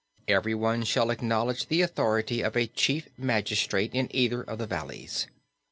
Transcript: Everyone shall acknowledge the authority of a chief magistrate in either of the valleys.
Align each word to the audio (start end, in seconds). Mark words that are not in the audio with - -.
Everyone 0.27 0.83
shall 0.83 1.11
acknowledge 1.11 1.67
the 1.67 1.83
authority 1.83 2.41
of 2.41 2.55
a 2.57 2.65
chief 2.65 3.09
magistrate 3.19 3.93
in 3.93 4.07
either 4.11 4.41
of 4.41 4.57
the 4.57 4.65
valleys. 4.65 5.27